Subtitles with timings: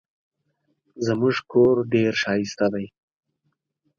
[1.05, 2.85] زموږ کور ډېر ښایسته دی.